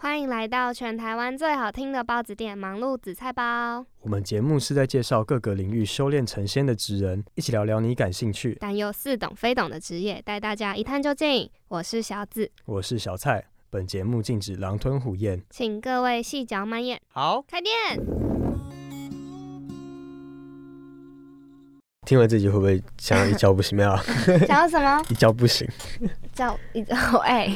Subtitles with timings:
[0.00, 3.84] 欢迎来到全台湾最好听的包子店——忙碌紫菜包。
[4.00, 11.50] 我们节目是在介绍各个领域修炼成仙的职人，一起聊聊你感兴趣但又似懂非懂的职业，带大家一探究竟。
[11.66, 13.44] 我是小紫，我是小蔡。
[13.70, 17.00] 本节目禁止狼吞虎咽，请各位细嚼慢咽。
[17.08, 17.74] 好，开店。
[22.06, 23.76] 听完这集会不会想要一觉不醒？
[23.76, 23.96] 没有，
[24.46, 25.02] 想要什么？
[25.10, 25.68] 一觉不醒。
[26.32, 27.52] 叫一觉哎。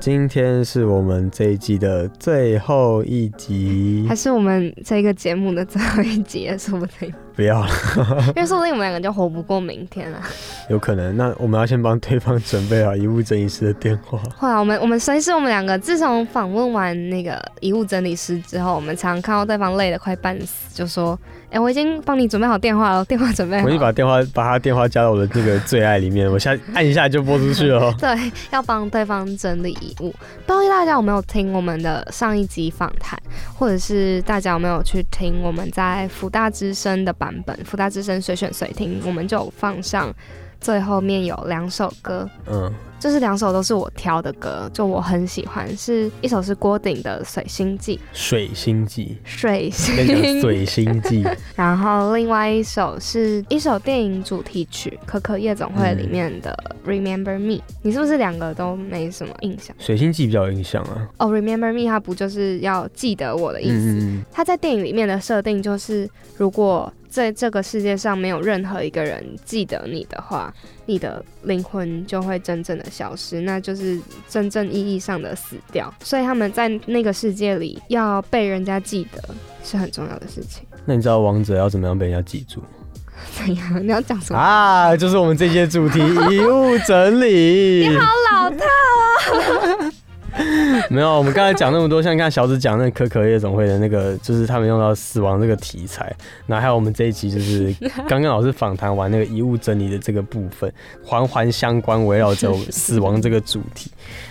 [0.00, 6.50] 今天是我们这一季的最后一集，还是我们这个节目的最后一集？
[6.56, 7.68] 说不定不要了，
[8.36, 10.20] 因为说不定我们两个就活不过明天了。
[10.68, 14.18] 有可能，那我们要先帮对方准备好遗物整理师的电话。
[14.36, 21.18] 会啊，我们我们随时我们两个自从访问完那个遗物整理师之后，我们常常看到对方累得快半死，就说。
[21.50, 23.64] 哎，我已经帮你准备好电话了，电话准备好。
[23.64, 27.92] 我已经把 电话把他电话加到我的那个最爱里面，我下按一下就拨出去了。
[27.98, 30.14] 对，要帮对方整理遗物。
[30.46, 33.18] 不知道大家有没有听我们的上一集访谈，
[33.58, 37.54] 或者是大家有没有去听我们在福大之声的版本？
[37.64, 40.10] 福大之声随选随听，我们就放上
[40.58, 42.28] 最后面有两首歌。
[42.50, 42.72] 嗯。
[42.98, 51.24] 就是两首都是我挑的歌，就我很喜欢，是一首是郭顶的《水星记》，水星记，水星，水星记。
[51.56, 56.54] 然后另外一首是一首电影主题曲《可可夜总会》里面的
[56.86, 59.74] 《Remember Me》，你是不是两个都没什么印象？
[59.78, 61.08] 水星记比较有印象啊。
[61.16, 64.18] 哦，《Remember Me》它不就是要记得我的意思？
[64.30, 66.06] 它在电影里面的设定就是，
[66.36, 70.54] 如果在这个世界上没有任何一个人记得你的话，
[70.86, 75.92] 你的灵魂就会真正的消失，那就是真正意义上的死掉。
[76.02, 79.22] 所以他们在那个世界里要被人家记得
[79.64, 80.64] 是很重要的事情。
[80.86, 82.62] 那你知道王者要怎么样被人家记住？
[83.36, 83.86] 怎样？
[83.86, 84.96] 你要讲什么啊？
[84.96, 87.86] 就是我们这些主题遗物整理。
[87.90, 89.92] 你好老套啊！
[90.90, 96.14] 没有，我们刚才讲那么多，像看小紫讲那可可夜总会的那个，就是他们用到死亡这个题材，
[96.46, 97.74] 那还有我们这一期就是
[98.08, 100.72] 刚刚老师访谈完那个遗物整理的这个部分，
[101.04, 103.90] 环环相关，围绕着死亡这个主题。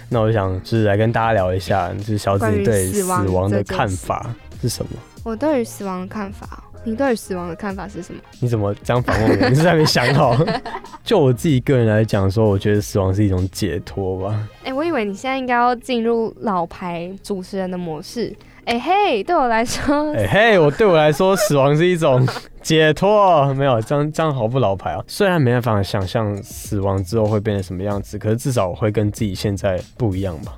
[0.10, 4.92] 那我想就是来跟大家聊一下，就是小紫对死亡的看法是什么？
[5.24, 6.64] 我对于死亡的看法。
[6.90, 8.20] 你对死亡的看法是什么？
[8.40, 9.50] 你怎么这样反问我？
[9.50, 10.36] 你是还没想好？
[11.04, 14.48] 就我自己个人来讲，说我觉得死亡是一种解脱吧。
[14.64, 18.36] 哎，我以为你现在应该要进入老牌主持人的模式。
[18.66, 22.28] 哎嘿，对我来说，哎嘿，我对我来说，死亡是一种
[22.62, 23.52] 解脱。
[23.56, 25.04] 没有，这样这样好不老牌啊。
[25.08, 30.54] 虽然没办法想象死亡之后会变成什么样子，可是至少会跟自己现在不一样吧。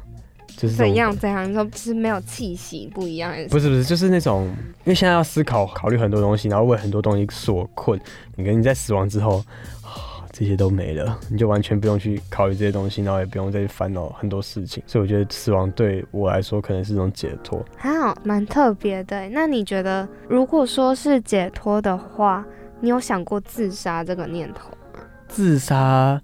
[0.69, 3.33] 怎样怎样说，就是没有气息不一样。
[3.49, 4.45] 不是不是，就是那种，
[4.83, 7.99] 因为现在要思考考虑很多东西，然后为很多东西所困。
[8.35, 9.43] 你跟你在死亡之后，
[10.31, 14.81] 这些都没了，你就完全不用去考虑这些东西，然后也不用再去烦恼很多事情。
[14.87, 19.29] 所以我觉得死亡对我来说可能是一种解脱，还好蛮特别的。
[19.29, 22.45] 那你觉得，如果说是解脱的话，
[22.79, 24.99] 你有想过自杀这个念头吗？
[25.27, 26.19] 自杀。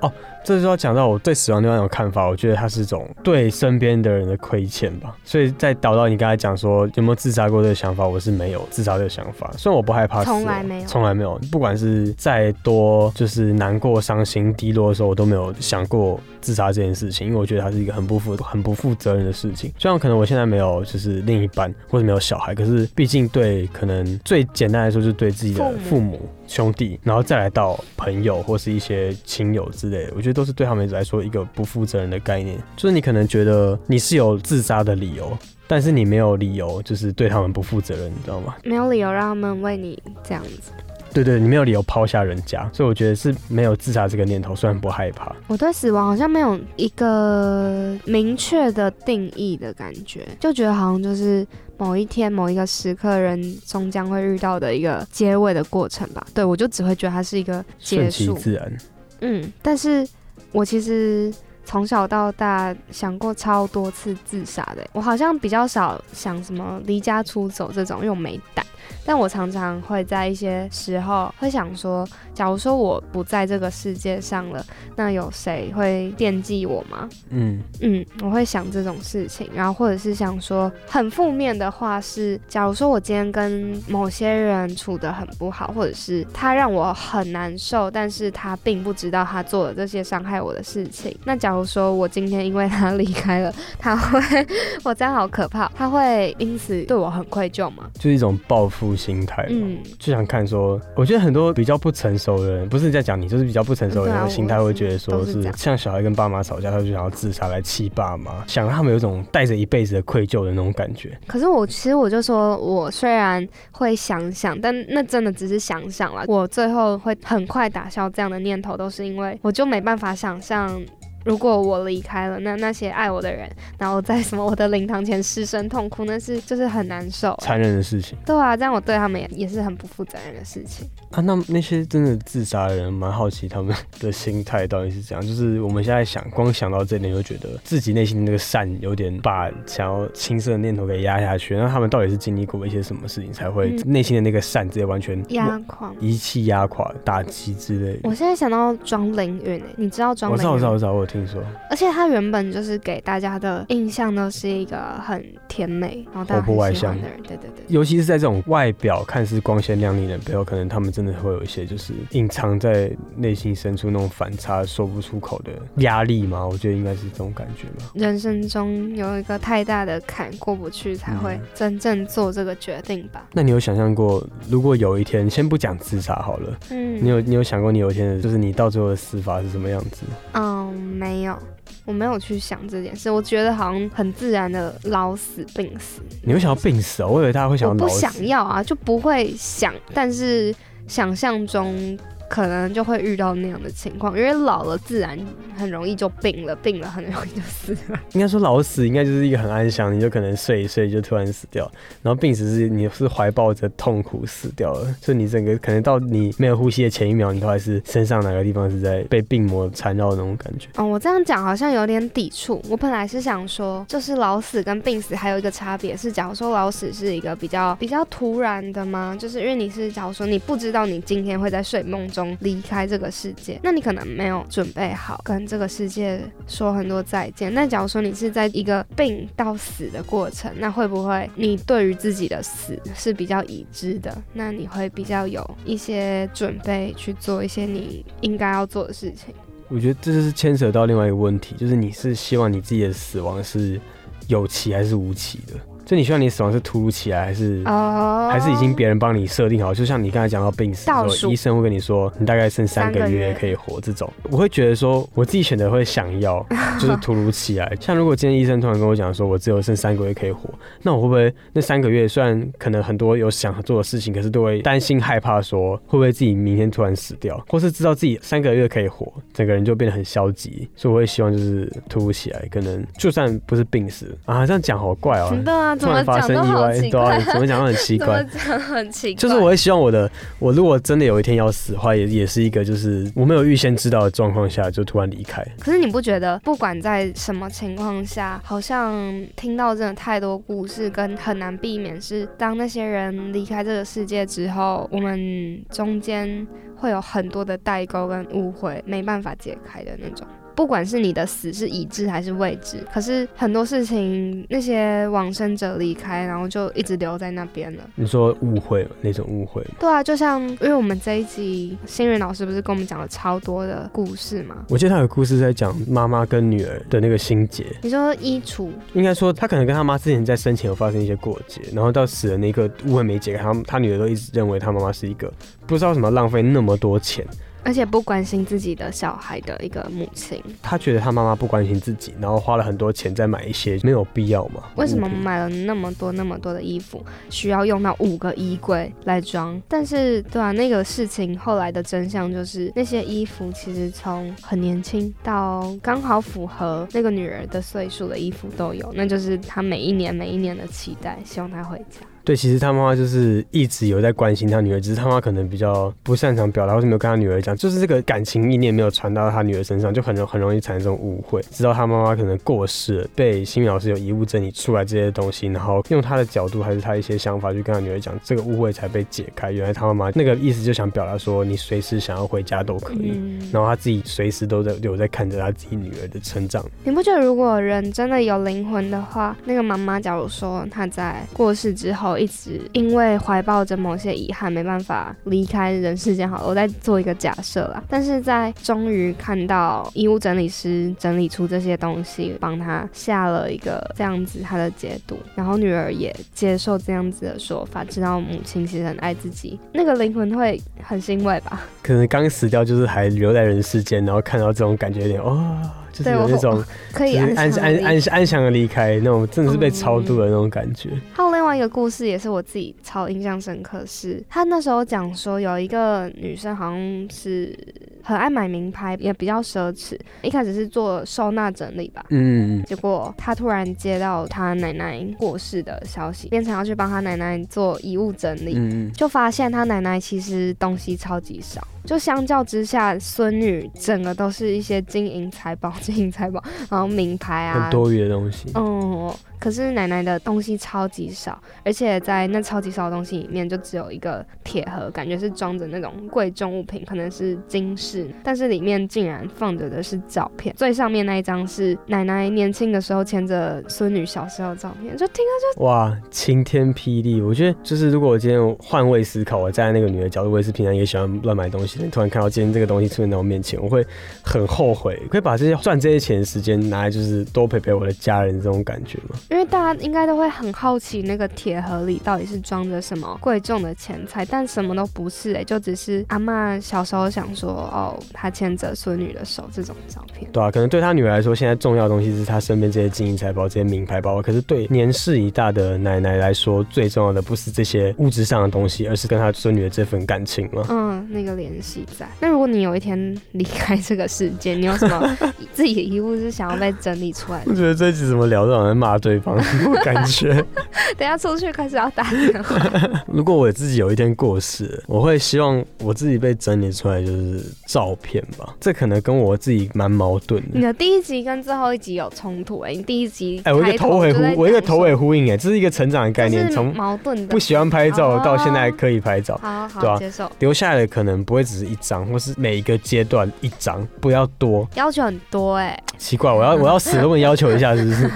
[0.00, 0.12] 哦，
[0.44, 2.26] 这就要讲到我对死亡另外一种看法。
[2.26, 5.16] 我觉得它是一种对身边的人的亏欠吧。
[5.24, 9.50] 所以在导到你刚才讲说有没有自杀过这个想法，我是没有自杀这个想法。
[9.56, 11.38] 虽然我不害怕死，从来没有，从来没有。
[11.50, 19.72] 不管是再多就是难过、伤心、低落的时候，我都没有想过自杀这件事情，因为我觉得它是一个很不负、很不负责任的事情。
[19.78, 26.20] 虽然可能我现在没有就是另一半或者没有小孩，可是毕竟对可能最简单来说，就是对自己的父母。
[26.48, 32.58] 兄弟，然后再来到朋友或是一些亲友之类的，我觉得都是对他们来说一个不负责任的概念。
[32.76, 38.56] 就是你可能觉得你是有自杀的理由，但是你没有理由就是对他们不负责任，你知道吗？
[38.64, 40.72] 没有理由让他们为你这样子。
[41.14, 44.56] 对对，你没有理由抛下人家，所以我觉得是没有自杀这个念头。
[44.56, 51.46] 虽然不害怕，我对死亡好像没有一个明确的定义的感觉，就觉得好像就是
[51.76, 56.26] 某一天某一个时刻，人终将会遇到的一个结尾的过程吧。
[56.32, 58.78] 对我就只会觉得它是一个结束，自然。
[59.20, 60.08] 嗯，但是
[60.52, 61.32] 我其实
[61.64, 68.64] 从小到大想过超多次自杀的，我好像比较少想什么离家出走这种，因为我没胆。
[69.04, 74.64] 但我常常会在一些时候会想说，假如说我不在这个世界上了，
[74.96, 77.08] 那有谁会惦记我吗？
[77.30, 91.16] 嗯嗯，我会想这种事情，然后或者是想说很负面的话是，假如说我今天跟某些人处得很不好，或者是他让我很难受，但是他并不知道他做了这些伤害我的事情。
[91.24, 94.46] 那假如说我今天因为他离开了，他会，
[94.84, 97.90] 我这样好可怕，他会因此对我很愧疚吗？
[97.94, 111.18] 就是一种报复心态，嗯，就想看说，我觉得很多比较不成熟的人，不是在讲你，就是比较不成熟的人的心态，会觉得说是像小孩跟爸妈吵架，他就想要自杀来气爸妈，想让他们有一种带着一辈子的愧疚的那种感觉。
[111.26, 120.80] 可是我其实我就说，我虽然会想想，但那真的只是想想了，我最后会很快打消这样的念头，都是因为我就没办法想象。
[121.24, 123.48] 如果我离开了，那那些爱我的人，
[123.78, 128.16] 然后在什么我的灵堂前失声痛哭，那是就是很难受，残忍的事情。
[128.24, 130.88] 对啊，这样我对他们也也是很不负责任的事情。
[131.10, 135.26] 啊，那那些真的自杀的人，蛮好奇他们的心态到底是怎样。
[135.26, 141.54] 就是我们现在想，光想到这点，就觉得自己内心的那个善有点把想要轻生的念头给压下去。
[141.56, 148.00] 那他们到底是经历过一些什么事情，才会内心的那个善直接完全压垮、遗弃、压垮、打击之类？
[148.04, 150.32] 我现在想到庄凌云，你知道庄？
[150.32, 151.42] 我知道，我知道，我知道，听说。
[151.70, 157.22] 而且他原本就是给大家的印象都是一个很甜美，然后活泼外向的人。
[157.22, 157.64] 对对对。
[157.68, 161.92] 尤其是在这种外表看似光鲜亮丽的人背后，可能他们真的会有一些就是。
[162.12, 166.46] 隐藏在内心深处那种反差说不出口的压力嘛？
[166.46, 167.90] 我觉得应该是这种感觉吧。
[167.94, 173.26] 人生中有一个太大的坎过不去，才会真正做这个决定吧。
[173.32, 180.02] 那你有想象过，如果有一天，先不讲自杀好了，嗯，你有你有想过，你有一天就是你到最后的死法是什么样子？
[180.32, 181.36] 嗯，没有，
[181.84, 183.10] 我没有去想这件事。
[183.10, 186.00] 我觉得好像很自然的老死病死。
[186.22, 187.08] 你会想要病死哦？
[187.08, 187.74] 我以为大家会想要。
[187.74, 190.54] 不想要啊，就不会想，但是。
[190.88, 191.96] 想象中。
[192.32, 195.18] 可能就会遇到那样的情况，因为老了自然
[195.54, 198.00] 很容易就病了，病了很容易就死了。
[198.12, 201.70] 应该说老死应该就是一个很安详，你就可能睡一睡就突然死掉，
[202.00, 210.68] 然后病死是你是怀抱着痛苦死掉了，就你整个可能到你没有呼吸的前一秒，你都还是身上哪个地方是在被病魔缠绕的那种感觉。
[210.76, 212.62] 哦，我这样讲好像有点抵触。
[212.70, 219.14] 我本来是想说，就是老死跟病死还有一个差别是，假如说老死是一个比较比较突然的吗？
[219.20, 222.21] 就是因为你是假如说你不知道你今天会在睡梦中。
[222.40, 227.52] 离开这个世界，那你可能没有准备好跟这个世界说很多再见。
[227.52, 234.16] 那假如说你是在一个病到死的过程，那会不会你对于自己的死是比较已知的？
[234.32, 239.34] 那你会比较有一些准备去做一些你应该要做的事情？
[239.68, 243.80] 我觉得这就是牵扯到另外一个问题，就是你是希望你自己的死亡是
[244.26, 245.54] 有期还是无期的？
[245.84, 249.74] 就你希望你死亡是突如其来，还是还是已经别人帮你设定好？
[249.74, 250.90] 就像你刚才讲到病死，
[251.28, 256.44] 医生会跟你说你大概剩三个月可以活这种，我会觉得说我自己选择会想要，
[256.80, 257.76] 就是突如其来。
[257.80, 260.48] 像如果今天医生突然跟我讲说我只有剩三个月可以活，
[260.82, 270.68] 那我会不会那三个月虽然可能很多有想做的事情，可是都会担心害怕说会不会自己明天突然死掉，或是知道自己三个月可以活，整个人就变得很消极。
[270.76, 275.36] 所以我会希望就是突如其来，可能就算不是病死啊，这样讲好怪哦。
[275.78, 278.24] 突然发生意外， 对啊，怎么讲都很奇 怪，
[278.58, 279.20] 很奇怪。
[279.20, 285.44] 就是我会希望我的，我如果真的有一天要死的话，也也是一个，就是我没有预先知道的状况下就突然离开。
[285.60, 288.92] 可是你不觉得，不管在什么情况下，好像
[289.36, 296.46] 听到真的太多故事，跟很难避免是当那些人离开这个世界之后，我们中间
[296.76, 300.26] 会有很多的代沟跟误会，没办法解开的那种。
[300.54, 307.82] 不管是你的死是已知还是未知，可是很多事情，那些往生者离开，然后就一直留在那边了。
[307.94, 309.64] 你说误会那种误会？
[309.78, 314.56] 对啊，就像因为我们这一集新人老师不是跟我们讲了超多的故事吗？
[314.68, 317.64] 我记得他有故事在讲妈妈跟女儿的那个心结。
[317.82, 318.68] 你说衣橱？
[318.94, 325.32] 应该说他可能跟他妈之前在生前有发生一些过节，然后到死的那个误会没解开，他他女儿都一直认为他妈妈是一个
[325.66, 327.26] 不知道什么浪费那么多钱。
[327.64, 334.62] 而且不关心自己的小孩的一个母亲，她觉得她妈妈不关心自己，然后花了很多钱在买一些没有必要嘛？
[334.76, 339.60] 为什么买了那么多那么多的衣服，需要用到五个衣柜来装？
[339.68, 352.00] 但是，对啊，那个事情后来的真相就是，那些衣服其实从很年轻到刚好符合那个女儿的岁数的衣服都有，那就是她每一年每一年的期待，希望她回家。
[352.24, 361.42] 对，其实他妈妈就是一直有在关心他女儿，只是他妈可能比较不擅长表达，或是没有跟他女儿讲，就是这个感情意念没有传到他女儿身上，就很容很容易产生这种误会。
[361.50, 369.50] 直到他妈妈可能过世了，被新老师有遗物整理出来这些东西，然后用他的角度还是他一些想法去跟他女儿讲，这个误会才被解开。
[369.50, 376.64] 原来他妈妈那个意思就想表达说，你随时想要回家都可以，嗯然后他自己随时都在有在看着他自己女儿的成长。
[376.84, 387.82] 你不觉得如果人真的有灵魂的话，那个妈妈假如说她在过世之后，一直因为怀抱着某些遗憾，没办法离开人世间，好了，我再做一个假设啦。
[387.88, 401.62] 但是在终于看到遗物整理师整理出这些东西，帮他下了一个这样子他的解读，然后女儿也接受这样子的说法，知道母亲其实很爱自己，那个灵魂会很欣慰吧？
[401.82, 405.60] 可能刚死掉，就是还留在人世间，然后看到这种感觉有点哦，
[405.92, 410.90] 就是那种可以安安安安安详的离开，那种真的是被超度的那种感觉。
[411.12, 417.56] 还有另外一个故事，也是我自己超印象深刻是，他那时候讲说有一个女生好像是
[418.02, 419.98] 很爱买名牌，也比较奢侈。
[420.22, 428.90] 一开始是做收纳整理吧，嗯，嗯结果她突然接到她奶奶过世的消息，变成要去帮她奶奶做遗物整理。
[428.94, 438.50] 就发现她奶奶其实东西超级少，就相较之下，孙女整个都是一些金银财宝、金银财宝，然后名牌啊，很多余的东西。
[438.54, 450.54] 哦，可是奶奶的东西超级少，而且在那超级少的东西里面，就只有一个铁盒，感觉是装着那种贵重物品，可能是金饰，但是里面竟然放着的是照片。
[450.56, 455.24] 最上面那一张是奶奶年轻的时候牵着孙女小时候的照片，就听
[455.56, 457.20] 哇，晴天霹雳！
[457.20, 463.84] 我觉得就是，如果我今天换位思考，我站在那个女的角度，我也是平常也喜欢乱买东西的，突然看到今天这个东西出现在我面前，我会
[464.22, 469.16] 很后悔，可以把这些赚这些钱的时间拿来就是多陪陪我的家人这种感觉吗？
[469.32, 480.30] 因为大家应该都会很好奇那个铁盒里到底是装着什么贵重的钱财，但什么都不是哎、就只是阿嬷小时候想说哦，她牵着孙女的手这种照片。
[480.30, 484.20] 对啊，可能对她女儿来说，现在重要的东西是她身边这些金银财宝、这些名牌包包。
[484.20, 490.62] 可是对年事已大的奶奶来说，最重要的不是这些物质上的东西，而是跟她孙女的这份感情嘛。
[490.68, 492.06] 嗯，那个联系在。
[492.20, 495.16] 那如果你有一天离开这个世界，你有什么
[495.54, 497.54] 自己的遗物是想要被整理出来的我？
[497.54, 499.36] 觉得这一集怎么聊到好像在骂对方，
[499.70, 500.44] 我感觉。
[500.98, 502.56] 等下出去开始要打电话。
[503.06, 508.54] 如果我自己有一天过世了，我会希望我自己被整理出来就是照片吧。
[508.60, 510.48] 这可能跟我自己蛮矛盾的。
[510.52, 519.38] 你的第一集跟最后一集有冲突哎、你第一集哎、我一个开头尾呼，我一个头尾呼应哎，这是一个成长的概念，从矛盾的，不喜欢拍照到现在哦可以拍照。
[519.42, 524.68] 好好对啊接受，留下来的可能不会只是一张，或是每一个阶段一张，不要多。
[524.74, 528.10] 要求很多哎、奇怪，我要我要死都问要求一下，是不是？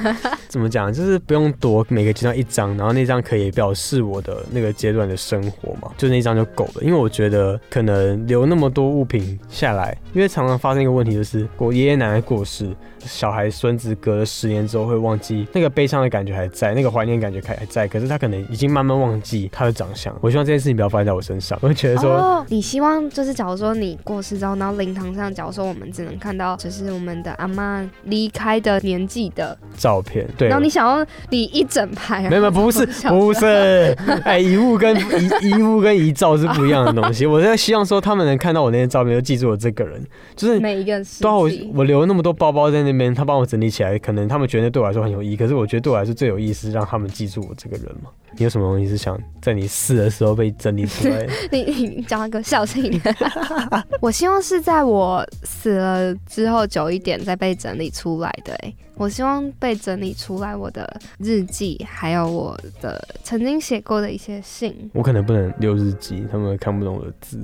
[0.56, 0.90] 怎么讲？
[0.90, 6.80] 就是不用多，每个阶段一张，然后那张可以表示我的那个阶段的生活嘛，就那张就够了。
[6.80, 12.74] 因为我觉得可能留那么多物品下来，因为常常发生一个问题，就是我爷爷奶奶过世，
[13.06, 20.14] 小孩孙子隔了十年之后会忘记那个悲伤的感觉还在，那个怀念感觉还还在，可是他可能已经慢慢忘记他的长相。
[20.20, 22.10] 我希望这件事情不要发生在我身上，我会觉得说。
[22.12, 37.26] 哦， 你希望就是假如说你过世之后，然后灵堂上，假如说我们只能看到就是我们的阿妈离开的年纪的，照片，对，然后你想要你一整排，没有，没有 不是， 不是，哎，遗物跟遗遗物跟遗照是不一样的东西。
[37.26, 40.02] 我在希望说，他们能看到我那些照片，就记住我这个人，
[40.34, 40.60] 就是。
[40.60, 41.50] 每一个人对啊，我。
[41.74, 48.10] 我留了那么多包包在那边，他帮我整理起来，可能他们觉得对我来说很有意义，可是我觉得对我来说最有意思，是让他们记住我这个人嘛。
[48.38, 51.32] 你有什么东西是想在你死的时候被整理出来的？
[51.50, 53.16] 你你讲一个小声一点。
[54.00, 58.76] 我希望是在我死了之后久一点再被整理出来的、欸。
[58.96, 67.38] 我希望被整理出来我的日记，还有我的曾经写过的一些信，我可能不能留日记，他们看不懂我的字，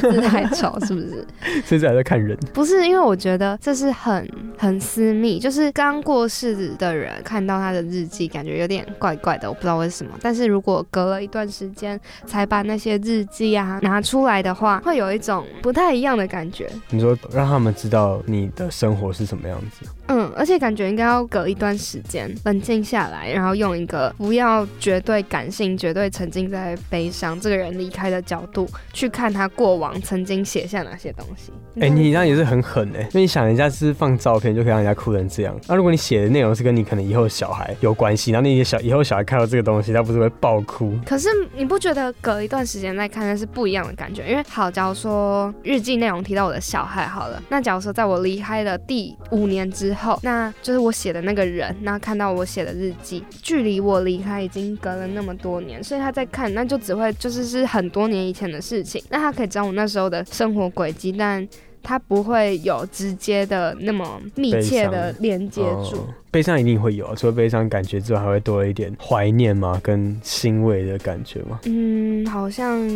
[0.00, 1.26] 字太丑是不是？
[1.64, 2.36] 甚至还在看人。
[2.52, 4.28] 不是，因为我觉得这是很
[4.58, 10.12] 很私密，就是刚过世的人看到他的日记，感觉有点怪怪的，我不知道为什么。
[10.20, 16.68] 但是如果隔了一段时间才把那些日记啊拿出来的话，会有一种不太一样的感觉。
[16.90, 31.52] 你说让他们知道你的生活是什么样子，嗯，而且感觉应该要隔一段时间冷静下来，然后用一个不要绝对感性、绝对沉浸在悲伤这个人离开的角度去看他过往曾经写下哪些东西。
[31.80, 40.92] 哎、你那也是很狠哎、因为你想人家是放照片就可以让人家哭成这样，那、如果你写的内容是跟你可能以后小孩有关系，然后你的小以后小孩看到这个东西，他不是会爆哭？
[41.06, 44.28] 可是你不觉得隔一段时间再看那是不一样的感觉？
[44.28, 59.02] 因为好，假如说日记内容提到我的小孩好了，那假如说在我离开的第五年之后，那就是我写的那个人，那看到我写的日记，距离我离开已经隔了那么多年，所以他在看，那就只会就是是很多年以前的事情。
[59.10, 61.46] 那他可以知道我那时候的生活轨迹，但
[61.82, 65.96] 他不会有直接的那么密切的连接住。
[65.96, 71.58] 哦悲伤一定会有啊，除了悲伤感觉之外，还会多了一点怀念嘛，跟欣慰的感觉嘛。
[71.64, 72.88] 嗯，好像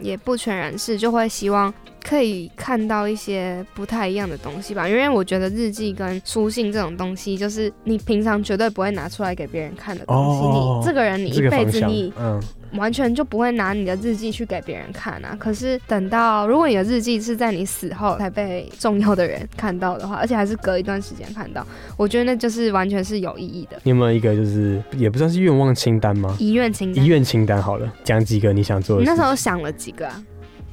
[0.00, 1.70] 也不全然是，就会希望
[2.06, 4.88] 可以看到一些不太一样的东西吧。
[4.88, 10.40] 因为我觉得日记跟书信这种东西，就是你平常绝对不会拿出来给别人看的东西。
[10.40, 12.40] 哦你这个人，你一辈子你嗯，
[12.74, 15.36] 完全就不会拿你的日记去给别人看啊。
[15.38, 23.78] 可是等到如果你的日记是在你死后才被重要的人看到的话，而且还是隔一段时间看到，我觉得那就是完全是有意义的。
[23.82, 26.36] 你有没有一个就是也不算是愿望清单吗？
[26.38, 29.08] 遗愿清单遗，愿清单好了，讲几个你想做的你。
[29.08, 30.22] 那时候想了几个啊？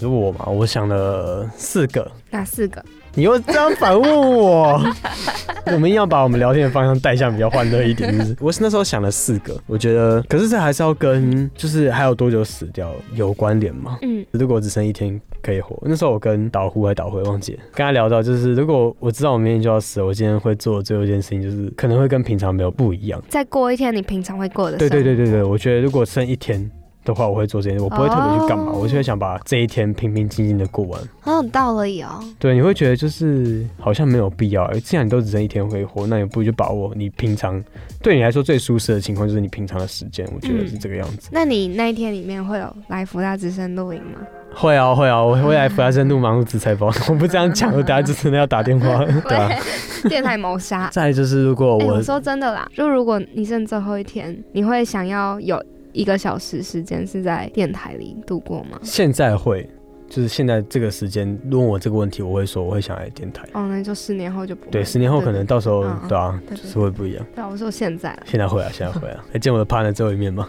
[0.03, 2.11] 如果我嘛，我想了四个。
[2.29, 2.83] 哪四个？
[3.15, 4.81] 你又这样反问我，
[5.71, 13.99] 我们硬要把我们聊天的方向带向比较欢乐一点，就是我是那时候想了四个，我觉得，可是这还是要跟就是还有多久死掉有关联嘛？
[14.01, 23.21] 嗯，如果只剩一天可以活，那时候我跟导呼还导回忘记了，跟他聊到就是，如果我知道我明天就要死了，我今天会做最后一件事情就是可能会跟平常没有不一样。
[23.29, 26.67] 再过一天你平常会过的对对对对对，我觉得如果剩一天
[27.03, 31.01] 的话，我会做这件事，我不会特别去干嘛，哦我就会想把这一天平平静静的过完。
[31.21, 32.23] 很有道理哦。
[32.39, 37.63] 对，你会觉得就是好像没有必要，既然你都只剩一天挥霍，那你不如就把握你平常
[38.01, 40.27] 对你来说最舒适的情况，就是你平常的时间。
[40.33, 41.29] 我觉得是这个样子。
[41.31, 44.19] 那你那一天里面会有来福大之声录影吗？
[44.55, 49.03] 会啊会啊，我会来福大深度忙碌自采包，我不这样讲，我等下就真的要打电话。
[49.27, 50.89] 对电台谋杀。
[50.91, 55.59] 再就是如果我说真的啦，就如果你剩最后一天，你会想要有
[55.93, 58.79] 一个小时时间是在电台里度过吗？
[58.83, 59.69] 现在会。
[60.09, 63.47] 就是现在这个时间问我这个问题，我会说我会想来电台。
[63.53, 64.69] 哦，那就十年后就不会。
[64.69, 67.25] 对，十年后可能到时候对啊，就是会不一样。
[67.33, 68.19] 对啊，我说现在啦。
[68.23, 70.47] 现在会啊，现在会啊，来见我的 partner 最后一面吗？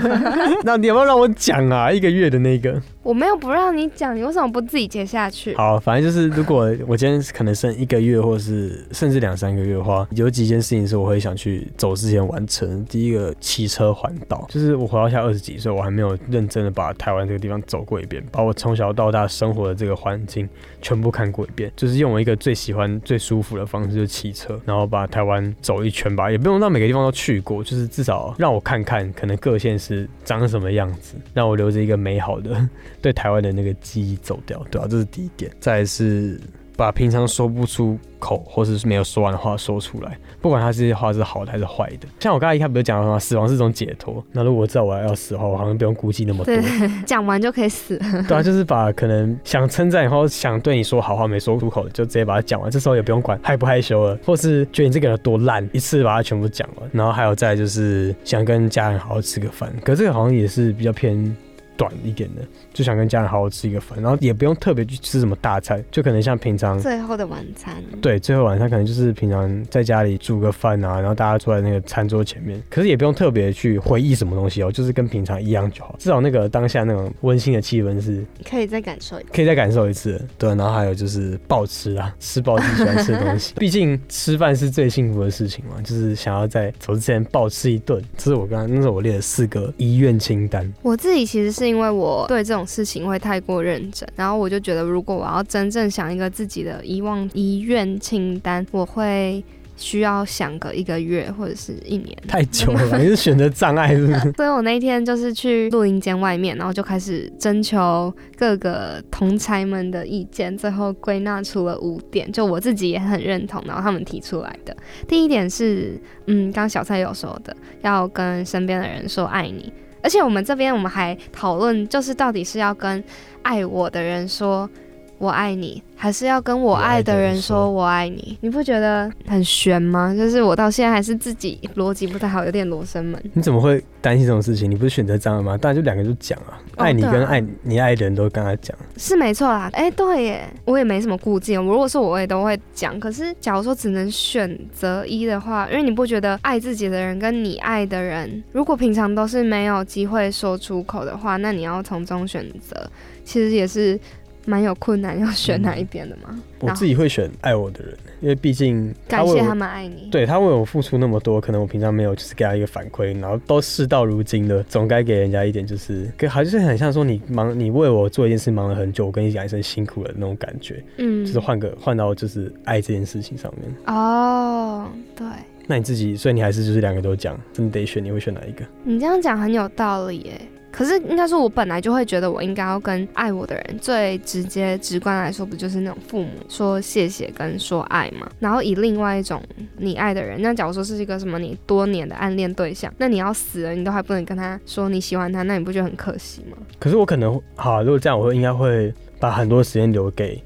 [0.64, 1.92] 那你要不要让我讲啊？
[1.92, 2.80] 一个月的那个。
[3.04, 5.54] 我没有不让你讲，你为什么不自己接下去？
[5.56, 12.82] 好，反正就是，如果我今天可能剩一个月，或是甚至两三个月的话，有几件事情是我会想去走之前完成。
[12.86, 20.48] 第一个，骑车环岛，就是我活到现在二十几岁，我还没有认真的把台湾这个地方走过一遍，把我从小到大生活的这个环境
[20.80, 32.66] 全部看过一遍，就是用我一个最喜欢、最舒服的方式，就骑车，然后把台湾走一圈吧，也不用到每个地方都去过，就是至少让我看看可能各县市长什么样子，让我留着一个美好的
[33.04, 35.52] 对台湾的那个记忆走掉，对啊，这是第一点。
[35.60, 36.40] 再来是
[36.74, 42.08] 把平常说不出口或者是没有说完的话说出来，不管他这些话是好的还是坏的。
[42.18, 43.18] 像我刚才一开始不是讲了吗？
[43.18, 44.24] 死亡是一种解脱。
[44.32, 46.46] 那如果我知道我要死的话，我好像不用估计那么多。
[46.46, 46.64] 对，
[47.04, 48.24] 讲完就可以死了。
[48.26, 52.70] 对啊，就是把可能想称赞，然后想对你说好话没说出口的，就直接把它讲完。
[52.70, 56.88] 这时候也不用管害不害羞了，或是觉得你这个人有多烂，一次把它全部讲完。
[56.90, 61.36] 然后还有再就是想跟家人好好吃个饭，可这个好像也是比较偏。
[61.76, 75.96] 短一点的，就想跟家人好好吃一个饭，然后也不用特别去吃什么大餐，就可能像平常最后的晚餐，对，最后晚餐可能就是平常在家里煮个饭啊，然后大家坐在那个餐桌前面，可是也不用特别去回忆什么东西哦，就是跟平常一样就好。
[75.98, 79.28] 至少那个当下那种温馨的气氛是可以再感受一次。
[79.32, 80.20] 可以再感受一次。
[80.38, 83.54] 对，然后还有就是暴吃啊，吃爆自己喜欢吃的东西。
[83.58, 88.02] 毕竟吃饭是最幸福的事情嘛，就是想要在走之前暴吃一顿。
[88.16, 90.70] 这是我刚刚那时候我列了四个遗愿清单。
[90.82, 99.42] 我自己其实是因为我对这种事情会太过认真，然后我就觉得，如果我要真正想一个自己的遗忘遗愿清单，我会
[99.76, 102.16] 需要想个一个月或者是一年。
[102.28, 104.32] 太久了吧，你是选择障碍是不是？
[104.38, 114.76] 所以我那天就是去录音间外面，然后就开始征求各个同才们的意见，最后归纳出了五点，就我自己也很认同，然后他们提出来的。
[115.08, 119.72] 第一点是，嗯，刚刚小蔡有说的，要跟身边的人说爱你。
[120.04, 123.02] 而且我们这边我们还讨论，就是到底是要跟
[123.40, 124.68] 爱我的人说
[125.18, 128.36] 我爱你，还是要跟我爱的人说我爱你？
[128.40, 130.14] 你不觉得很悬吗？
[130.14, 133.22] 就是我到现在还是自己逻辑不太好，有点罗生门。
[133.32, 134.70] 你怎么会担心这种事情？
[134.70, 135.56] 你不是选择障碍吗？
[135.56, 138.76] 当然就两个就讲啊，爱你跟爱你爱的人都跟他讲。
[138.96, 141.56] 是没错啦，哎、对耶，我也没什么顾忌。
[141.56, 152.90] 我如果说我也都会讲，可是假如说只能选择一的话，因为你不觉得爱自己的人跟你爱的人，如果平常都是没有机会说出口的话，那你要从中选择，
[153.24, 153.98] 其实也是
[154.46, 156.38] 蛮有困难要选哪一边的吗？
[156.60, 175.26] 我自己会选爱我的人，因为毕竟感谢他们爱你，对他为我付出那么多，可能我平常没有就是给他一个反馈，然后都事到如今了，总该给人家一点就是跟还是很像说你忙你为我做一件事忙了很久，我跟你讲一声辛苦了那种感觉，嗯，就是换个换到就是爱这件事情上面哦，对。
[175.66, 178.62] 那你自己，所以你还是就是两个都讲，真的得选，你会选哪一个？
[178.82, 180.38] 你这样讲很有道理耶。
[180.74, 188.28] 可是应该说，我本来就会觉得我应该要跟爱我的人最直接、直观来说，不就是那种父母说谢谢跟说爱嘛？
[188.40, 189.40] 然后以另外一种
[189.76, 196.56] 你爱的人，那假如说是一个什么你多年的暗恋对象，那你要死了，你都还不能跟他说你喜欢他，那你不觉得很可惜吗？
[196.80, 200.42] 可是我可能好，如果这样，我应该会把很多时间留给。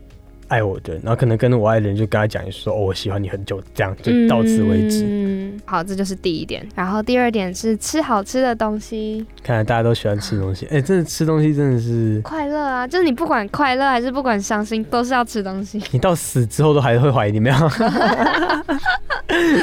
[0.49, 5.05] 爱我的，然后可能跟我爱的人就跟他讲，说哦，我喜欢你很久，这样就到此为止。
[5.07, 6.67] 嗯，好，这就是第一点。
[6.75, 9.25] 然后第二点是吃好吃的东西。
[9.43, 12.87] 看来大家都喜欢吃东西，哎，真的吃东西真的是快乐啊！
[12.87, 15.83] 就是你不管快乐还是不管伤心，都是要吃东西。
[15.93, 17.57] 你到死之后都还会怀疑你没有？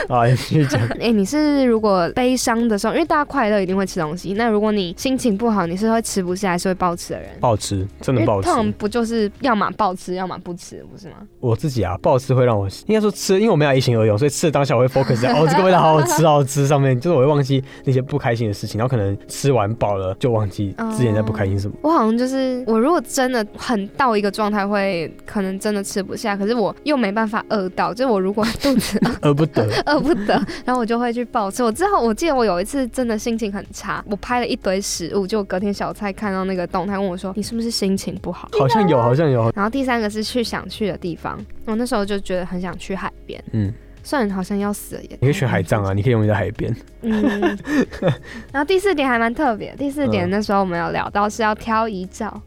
[0.08, 0.80] 啊，继续讲。
[1.00, 4.34] 哎，你是如果悲伤的时候，因为大家快乐一定会吃东西。
[4.34, 7.30] 那如果你心情不好，你是会吃不下还是会暴吃的人？
[7.40, 8.48] 暴吃，真的暴吃。
[8.48, 11.16] 通常不就是要么暴吃，要么不吃，不是吗？
[11.40, 21.76] 我自己啊，不好吃会让我应该说吃，因为我没有一心二用，所以吃的当下我会 focus 在哦这个味道好好吃，好好吃上面，就是我会忘记那些不开心的事情，然后可能吃完饱了就忘记之前在不开心什么。
[21.82, 30.34] 我好像就是我如果真的很到一个状态，会可能真的吃不下，可是我又没办法饿到，就是我如果肚子饿 不得， 饿不得，
[30.66, 31.64] 然后我就会去暴吃。
[31.64, 39.52] 我之后我记得我有一次真的心情很差，我拍了一堆食物，就隔天小蔡看到那个动态问我说：“你是不是心情不好？”好像有，好像有。
[39.56, 43.44] 然后第三个是去想去的地方，我那时候就觉得很想去海边。
[43.52, 43.74] 嗯，
[44.04, 45.10] 虽然好像要死了也。
[45.20, 46.76] 你可以选海葬啊，你可以用在海边。
[47.02, 47.58] 嗯。
[48.52, 52.42] 然后第四点还蛮特别，第四点那时候我们有聊到是要挑遗照。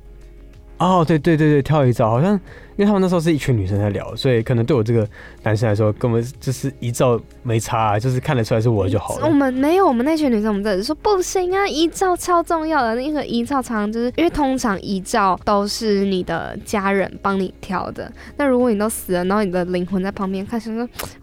[0.78, 2.38] 哦，对对对对，挑遗照好像。
[2.76, 5.04] 因为他们那时候是一群女生在聊，所以可能对我这个
[5.42, 9.26] 男生来说，根本就是遗照没差，就是看得出来是我就好了。
[9.26, 12.94] 我们没有，我们那群女生，我们这里说不行啊，遗照超重要的。
[12.94, 18.10] 那个遗照常常就是因为通常遗照都是你的家人帮你挑的。
[18.36, 20.72] 那如果你都死了，然后你的灵魂在旁边看，说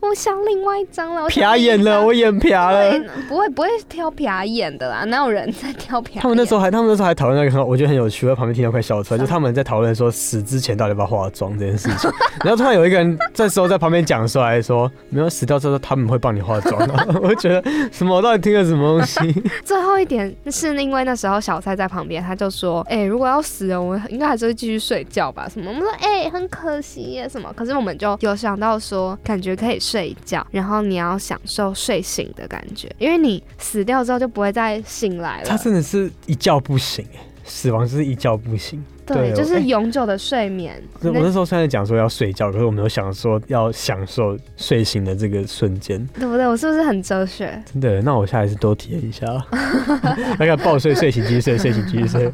[0.02, 2.94] 我想另外一张了，撇眼了，我眼撇了。
[3.30, 6.22] 不会不会挑撇眼的啦，哪有人在挑撇？
[6.22, 9.18] 他们那时候还，他们那时候还讨论那个，我觉得很有趣，我在旁边听到快笑出来。
[9.22, 11.46] 就他们在讨论说死之前到底要不要化妆。
[11.58, 12.12] 这件事情，
[12.44, 16.82] 然后突然有一个人这时候在旁边讲出来说：“没有死掉之后他们会帮你化妆。
[17.22, 18.16] ”我就觉得什么？
[18.16, 19.44] 我到底听了什么东西？
[19.64, 25.48] 最后一点是因为那时候小蔡在旁边，他就说：“哎，如果要死了，我应该还是会继续睡觉吧？
[25.50, 35.50] 什么？”我们说：“哎，很可惜耶，什么？”可是我们就有想到说，感觉可以睡一觉，然后你要享受睡醒的感觉，因为你死掉之后就不会再醒来了。
[35.50, 38.84] 他真的是一觉不醒，哎，死亡是一觉不醒。
[39.06, 40.82] 对，就是永久的睡眠。
[41.02, 46.48] 我那时候虽然讲说要睡觉，可是我没有想说要享受睡醒的这个瞬间，对不对？
[46.48, 47.64] 我是不是很哲学？
[47.72, 49.26] 真的，那我下一次多体验一下。
[50.40, 52.34] 那个抱睡睡醒继续睡，睡醒继续睡。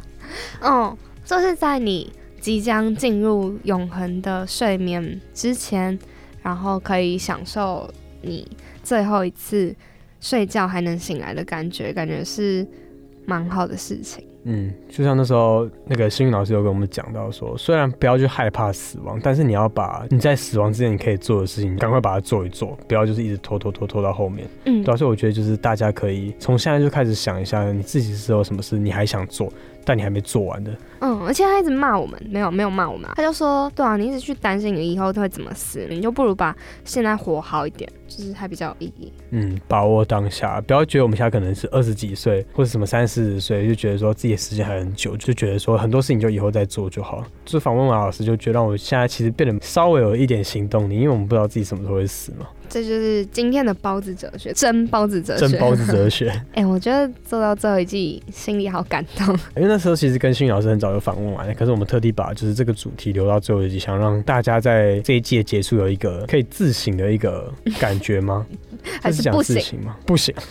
[0.62, 5.98] 哦，就是在你即将进入永恒的睡眠之前，
[6.42, 7.88] 然后可以享受
[8.22, 8.50] 你
[8.82, 9.74] 最后一次
[10.20, 12.66] 睡觉还能醒来的感觉，感觉是
[13.26, 14.24] 蛮好的事情。
[14.44, 24.48] 嗯，就像那时候那个幸运老师有跟我们讲到说，虽然不要去害怕死亡，但是你要把你在死亡之前你可以做的事情，赶快把它做一做，不要就是一直拖拖拖拖到后面。
[24.64, 29.52] 嗯，对，所以我觉得就是大家可以从现在就开始想一下，你自己是有什么事你还想做。
[29.84, 39.12] 但你还没做完的，嗯，而且他一直骂我们，没有没有骂我们，他就说，对啊，你一直去担心你以后会怎么死，你就不如把现在活好一点，就是还比较有意义。
[39.30, 47.24] 嗯，把握当下，不要觉得我们现在可能是二十几岁或者什么三四十岁，就觉得说自己的时间还很久，就觉得说很多事情就以后再做就好。
[47.44, 52.46] 就访问马老师，就觉得我现在其实变得稍微有一点行动力，因为我们不知道自己什么时候会死嘛。
[52.72, 56.32] 这就是今天的包子哲学，真包子哲学，真包子哲学。
[56.54, 59.28] 哎，我觉得做到最后一季，心里好感动。
[59.54, 68.46] 因为那时候其实跟新宇老师很早就访问完了，可是我们特地把就是这个主题留到最后一季，想让大家在这一季的结束有一个可以自省的一个感觉吗？
[69.02, 69.94] 还是不行吗？
[70.06, 70.34] 不行。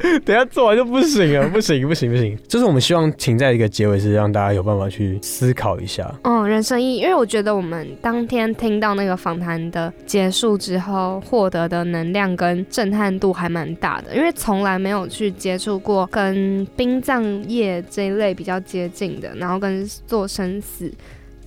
[0.24, 6.12] 等下做完就不行了，不行不行不行，就是我们希望停在一个结尾，是让大家有办法去思考一下。
[6.22, 20.92] 嗯，人生意义，因为我觉得我们当天听到那个访谈的结束之后，获得的能量跟震撼度还蛮大的，因为从来没有去接触过跟殡葬业这一类比较接近的，然后跟做生死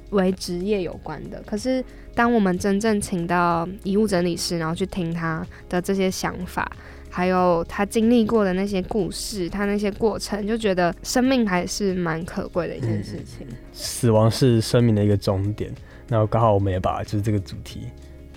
[0.10, 1.42] 为职业有关的。
[1.46, 1.84] 可是
[2.14, 6.70] 当我们真正请到遗物整理师，然后去听他的这些想法。
[7.14, 13.46] 还有他经历过的那些故事，他那些过程，就觉得生命还是蛮可贵的一件事情。
[13.74, 15.70] 死亡是生命的一个终点，
[16.08, 17.82] 那刚好我们也把就是这个主题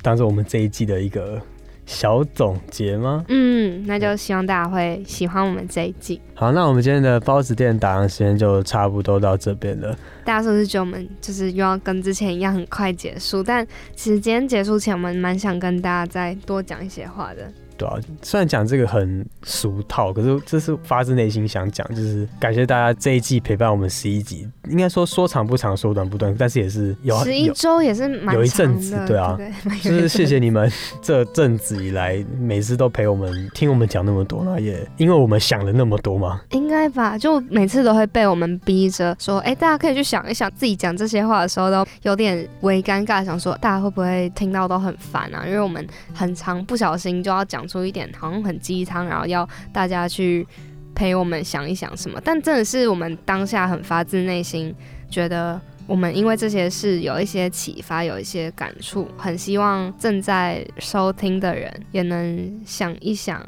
[0.02, 1.40] 当做我们这一季的一个
[1.86, 3.24] 小总结吗？
[3.28, 6.20] 嗯，那就希望大家会喜欢我们这一季。
[6.34, 9.96] 好，那我们今天的包子店打烊时间就差不多到这边了。
[10.24, 13.42] 大家是不是觉得我们就是又要跟之前一样很快结束？
[13.42, 17.52] 但其实今天结束前，我们蛮想跟大家再多讲一些话的。
[17.76, 29.36] 对啊，虽然讲这个很俗套，可是这是发自内心想讲，就是感谢大家这一季陪伴我们十一集，应该说说长不长，说短不短，但是也是有十一周也是蛮有一阵子，对啊，
[29.82, 30.70] 就是谢谢你们
[31.02, 45.42] 这阵子以来每次都陪我们听我们讲那么多，那也因为我们想了那么多嘛，应该吧，就每次都会被我们逼着说，哎，大家可以去想一想，自己讲这些话的时候都有点微尴尬，想说大家会不会听到都很烦啊？
[45.44, 47.63] 因为我们很长不小心就要讲。
[47.66, 50.46] 出一点好像很鸡汤，然后要大家去
[50.94, 54.74] 陪我们想一想什么，但真的是我们当下很发自内心
[55.10, 63.44] 觉得，我们因为这些事有一些启发，有一些感触，很希望正在收听的人也能想一想。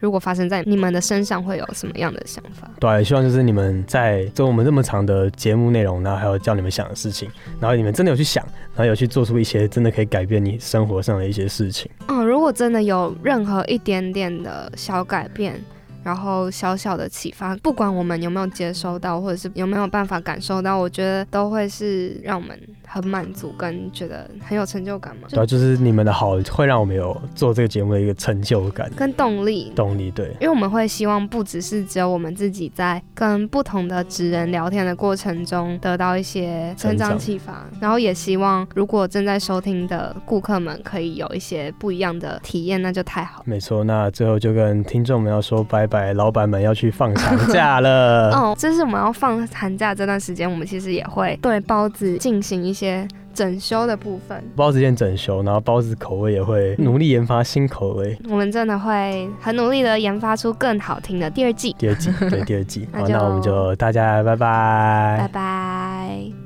[0.00, 2.68] 如果发生在你们的身上，会有什么样的想法？
[2.80, 11.90] 对，希望就是你们在做我们这么长的节目内容，然后还有叫你们想的事情，然后你们真的有去想，然后有去做出一些真的可以改变你生活上的一些事情。
[12.08, 15.62] 嗯，如果真的有任何一点点的小改变。
[16.02, 25.28] 然后小小的启发，不管我们有没有接收到，或者是有没有办法感受到，我觉得都会是让我们很满足，跟觉得很有成就感嘛。
[25.28, 29.70] 主要就是你们的好，会让我们有做这个节目的一个成就感跟动力。
[29.76, 43.42] 动力对，因为我们会希望不只是只有我们自己在跟不同的职人聊天的过程中得到一些成长启发，然后也希望如果正在收听的顾客们可以有一些不一样的体验，那就太好。
[43.44, 45.89] 没错，那最后就跟听众们要说拜。
[45.90, 48.30] 拜，老板们要去放长假了。
[48.38, 54.42] 哦，这是我们要放寒假这段时间，我们其实也会对包子进行一些整修的部分。
[54.54, 58.16] 包子店整修，然后包子口味也会努力研发新口味。
[58.28, 61.74] 我们真的会很努力的研发出更好听的第二季。
[61.78, 62.88] 第二季，对，第二季。
[62.94, 66.39] 好，那我们就大家拜拜，拜拜。